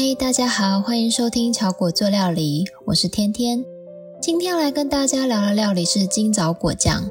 [0.00, 3.64] 嗨，大家好，欢迎收听巧果做料理，我是天天。
[4.22, 7.02] 今天来跟大家聊的料理是金枣果酱。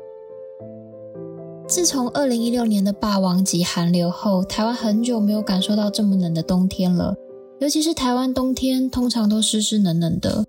[1.67, 7.13] 自从二零一六年的霸王级寒流后，台湾很久没有感受到这么冷的冬天了。
[7.59, 10.45] 尤其是台湾冬天，通常都湿湿冷冷的。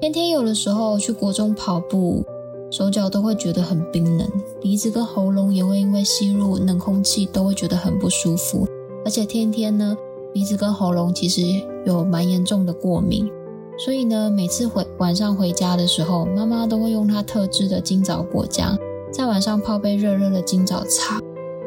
[0.00, 2.24] 天天有的时候去国中跑步，
[2.70, 4.26] 手脚都会觉得很冰冷，
[4.58, 8.66] 鼻子跟喉咙也会因为吸入冷空气，都会觉得很不舒服。
[9.04, 9.94] 而且天天呢，
[10.38, 11.42] 鼻子跟喉咙其实
[11.84, 13.28] 有蛮严重的过敏，
[13.76, 18.78] 所以呢，每次回晚上回家的时候，妈妈都会用她特制的金枣果酱。
[19.12, 21.18] 在晚上泡杯热热的金枣茶，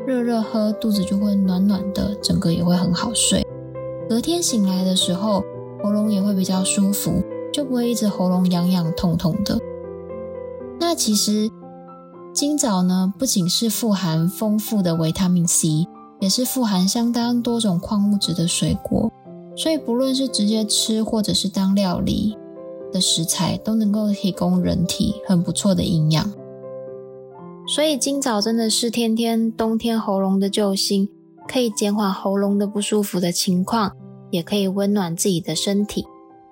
[0.07, 3.45] 热热喝，肚子就会暖暖的，整个也会很好睡。
[4.07, 5.43] 隔天醒来的时候，
[5.83, 9.59] 喉咙也会比较舒服，就不会一直喉咙痒痒痛痛的。
[10.79, 11.49] 那其实
[12.33, 15.85] 金枣呢，不仅是富含丰富的维他命 C，
[16.21, 19.11] 也是富含相当多种矿物质的水果，
[19.57, 22.37] 所以不论是直接吃或者是当料理
[22.93, 26.31] 的食材，都能够提供人体很不错的营养。
[27.67, 31.09] 所以金枣真的是天天冬天喉咙的救星，
[31.47, 33.93] 可以减缓喉咙的不舒服的情况，
[34.29, 36.05] 也可以温暖自己的身体。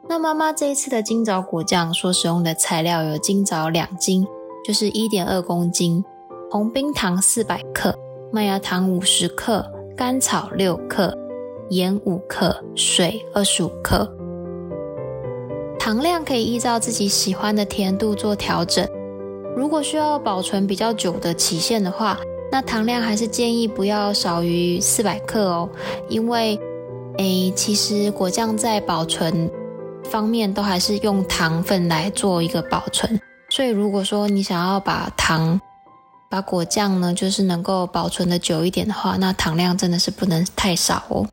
[0.08, 4.26] 那妈妈这一次的金枣果酱所使用的材料有金枣两斤，
[4.66, 6.04] 就是一点二公斤，
[6.50, 7.94] 红冰糖四百克，
[8.32, 9.66] 麦芽糖五十克，
[9.98, 11.18] 甘草六克，
[11.72, 14.08] 盐五克，水二十五克。
[15.80, 18.88] 糖量可以依照自己喜欢的甜度做调整。
[19.58, 22.20] 如果需要保存比较久的期限的话，
[22.52, 25.68] 那糖量还是建议不要少于四百克哦。
[26.08, 26.60] 因为，
[27.18, 29.50] 诶，其实果酱在保存
[30.04, 33.20] 方面都还是用糖分来做一个保存。
[33.50, 35.60] 所以，如果说你想要把糖、
[36.30, 41.28] 把果酱呢，就是能够保存的久一点的话，那糖量真的是不能太少哦。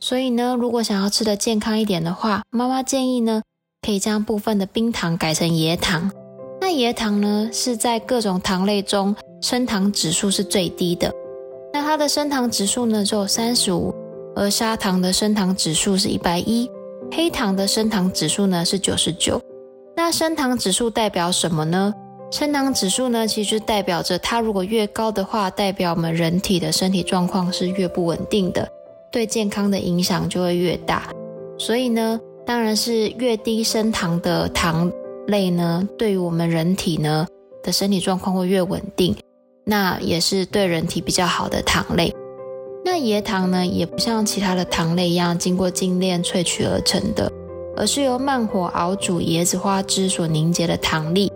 [0.00, 3.42] 所以呢，如果想要吃的健康一点的话，妈妈建议呢，
[3.86, 6.10] 可以将部分的冰糖改成椰糖。
[6.60, 11.12] 那椰糖呢，是在各种糖类中升糖指数是最低的。
[11.72, 13.94] 那它的升糖指数呢，只有三十五，
[14.34, 16.70] 而砂糖的升糖指数是一百一，
[17.12, 19.40] 黑糖的升糖指数呢是九十九。
[19.94, 21.92] 那升糖指数代表什么呢？
[22.30, 28.68] 升糖指数呢，其实代表着它如果越高的话，代表我们人体的身体状况是越不稳定的，
[29.10, 31.10] 对健康的影响就会越大。
[31.58, 34.90] 所以呢，当然是越低升糖的糖。
[35.26, 37.24] 类呢，对于我们人体呢
[37.62, 39.14] 的身体状况会越稳定，
[39.64, 42.12] 那也是对人体比较好的糖类。
[42.84, 47.30] 那椰糖呢，也不像其他的糖类一样经过精炼萃取而成的，
[47.76, 51.29] 而是由慢火熬煮椰子花汁所凝结的糖粒，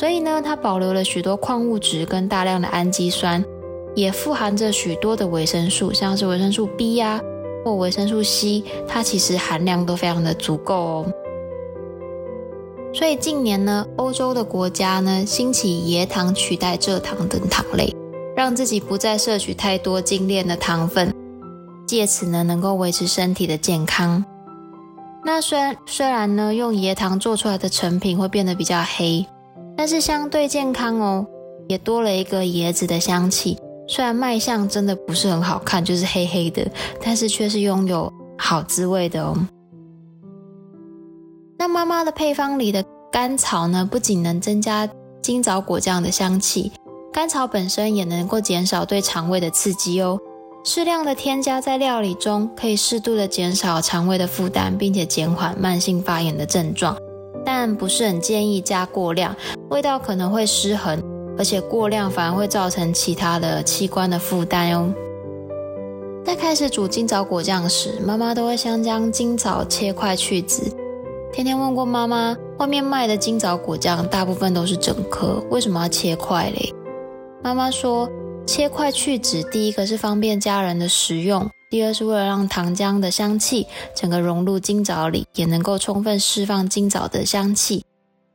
[0.00, 3.44] 所以呢，它保留了许多矿物质跟大量的氨基酸，
[3.94, 7.20] 也富含着许多的维生素，像是维生素 B 呀
[7.62, 11.06] 或维生素 C，它其实含量都非常的足够哦。
[12.94, 17.94] 所以近年呢，欧洲的国家呢兴起椰糖取代蔗糖等糖类，
[18.34, 21.14] 让自己不再摄取太多精炼的糖分，
[21.86, 24.24] 借此呢能够维持身体的健康。
[25.26, 29.26] 那虽然虽然呢用椰糖做出来的成品会变得比较黑，
[29.80, 31.26] 但是相对健康哦，
[31.66, 33.56] 也多了一个椰子的香气。
[33.88, 36.70] 虽然卖相真的不是很好看，就是黑黑的，
[37.02, 39.34] 但是却是拥有好滋味的哦。
[41.58, 44.86] 那妈妈的配方里的甘草呢，不仅能增加
[45.22, 46.70] 金枣果酱的香气，
[47.10, 50.18] 甘草本身也能够减少对肠胃的刺激哦。
[50.62, 56.94] 适量的添加在料理中，可以适度的减少肠胃的负担，并且减缓慢性发炎的症状。
[57.60, 59.36] 但不是很建议加过量，
[59.68, 60.98] 味道可能会失衡，
[61.36, 64.90] 而且过量反而会造成其他的器官的负担哦。
[66.24, 70.74] 在开始煮金枣果酱时，妈妈都会先将金枣切块去籽。
[71.30, 76.72] 天天问过妈妈，外面卖的金枣果酱大部分都是整颗，为什么要切块嘞？
[77.42, 78.08] 妈妈说，
[78.46, 83.64] 切块去籽，第一个是方便家人的食用，第二是为了让糖浆的香气
[83.94, 87.84] 整个融入金枣里，也能够充分释放金枣的香气。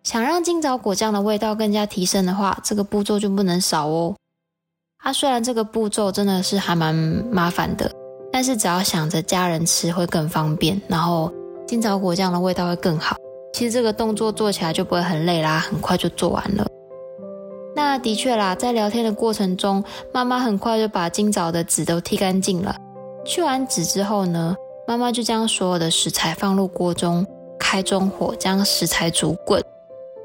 [0.04, 4.16] 想让金枣果酱的味道更加提升的话，这个步骤就不能少哦。
[5.04, 7.92] 啊，虽然这个步骤真的是还蛮麻烦的，
[8.32, 11.32] 但是只要想着家人吃会更方便，然后。
[11.68, 13.16] 金枣果酱的味道会更好。
[13.52, 16.68] 其实这个动作做起来就不会很累啦，很快就做完了。
[17.76, 19.84] 那的确啦，在聊天的过程中，
[20.14, 22.76] 妈妈很快就把金枣的籽都剔干净了。
[23.26, 24.56] 去完籽之后呢，
[24.88, 27.26] 妈妈就将所有的食材放入锅中，
[27.60, 29.62] 开中火将食材煮滚。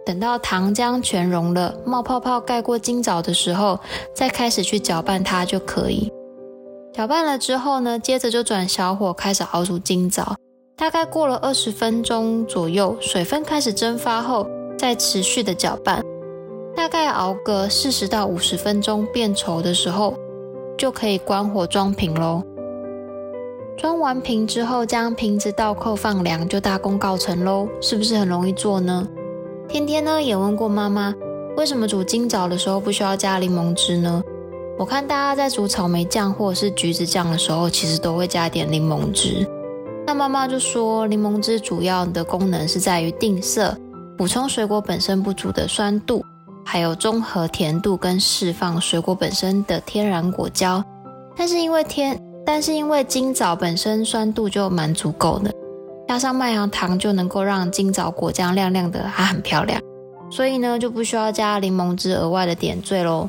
[0.04, 3.80] 等到糖浆全融了，冒泡泡盖过金枣的时候，
[4.14, 6.12] 再开始去搅拌它就可以。
[6.92, 10.36] 搅拌了之后呢，接着就转小火开始熬煮金枣。
[10.76, 14.46] 大概过了二十分钟左右，水分开始蒸发后，
[14.78, 16.02] 再持续的搅拌，
[16.74, 20.14] 大概熬个四十到五十分钟变稠的时候，
[20.76, 22.42] 就可以关火装瓶喽。
[23.80, 27.66] 装完瓶之后，将瓶子倒扣放凉，就大功告成喽。
[27.80, 29.08] 是不是很容易做呢？
[29.66, 31.14] 天天呢也问过妈妈，
[31.56, 34.22] 为什么煮金枣的时候不需要加柠檬汁呢？
[34.78, 39.48] 我看大家在煮草莓酱或者是橘子酱的时候，其实都会加点柠檬汁。
[40.06, 43.74] 那妈妈就说，柠檬汁主要的功能是在于定色，
[44.18, 46.22] 补充水果本身不足的酸度，
[46.66, 50.84] 还有中和甜度跟释放水果本身的天然果胶。
[51.34, 52.20] 但是因为天
[52.52, 55.54] 但是因为金枣本身酸度就蛮足够的，
[56.08, 59.80] 加上麦芽糖就能够让金枣果酱亮亮的，还很漂亮，
[60.28, 63.28] 所以呢就不需要加柠檬汁额外的点缀喽。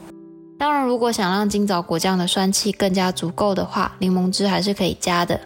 [0.57, 5.39] 当然，如果想让金枣果酱的酸气更加足够的话，柠檬汁还是可以加的。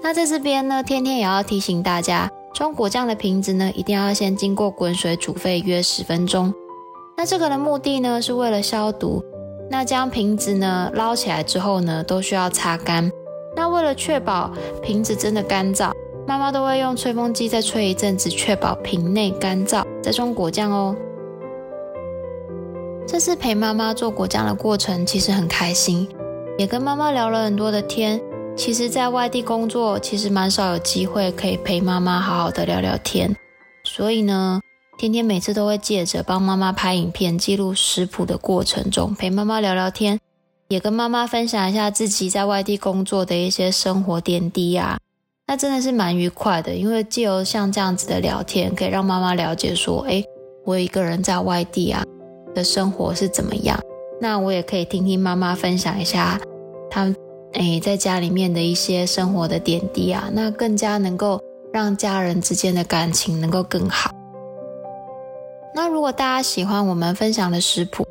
[0.00, 6.54] 那在这边呢，天天也要提醒大家，装果酱的瓶子呢，一定要先经过滚水煮沸约十分钟。
[7.16, 9.20] 那这个的目的呢，是为了消毒。
[9.72, 13.10] 那将瓶子呢捞起来之后呢，都需要擦干。
[13.56, 14.50] 那为了确保
[14.82, 15.90] 瓶子真的干燥，
[16.26, 20.94] 妈妈都会用吹风机再吹一阵子，确保瓶内干燥再装果酱哦。
[23.06, 26.06] 这次陪妈妈做果酱的过程其实很开心，
[26.58, 28.20] 也跟妈妈聊了很多的天。
[28.54, 33.34] 其实，在外地工作，其实蛮少有机会可以陪妈妈好好的聊聊天，
[33.84, 34.60] 所以呢。
[34.98, 40.20] 天天每次都会借着帮妈妈拍影片记录食谱的过程中，陪妈妈聊聊天，
[40.68, 44.98] 也跟妈妈分享一下自己在外地工作的一些生活点滴啊。
[45.48, 50.22] 那真的是蛮愉快的，因为借由像这样子的聊天，可以让妈妈了解说，哎，
[50.64, 52.04] 我一个人在外地啊
[52.54, 53.78] 的生活是怎么样。
[54.20, 56.40] 那我也可以听听妈妈分享一下
[56.88, 57.16] 他们
[57.54, 61.42] 哎在家里面的一些生活的点滴啊，那更加能够
[61.72, 64.12] 让家人之间的感情能够更好。
[65.74, 68.06] 那如果大家喜欢我们分享的食谱，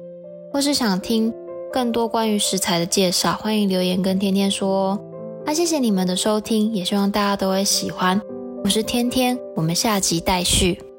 [0.51, 1.31] 或是想听
[1.71, 4.99] 更多关于食材的介绍，欢迎留言跟天天说哦。
[5.45, 8.19] 那谢谢你们的收听，也希望大家都会喜欢。
[8.63, 10.90] 我是天天，我们下集待续。